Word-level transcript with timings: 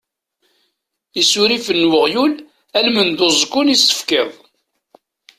Isurifen 1.21 1.79
n 1.81 1.89
uɣyul 1.99 2.33
almend 2.77 3.19
uẓekkun 3.25 3.73
i 3.73 3.77
s-tefkiḍ. 3.81 4.31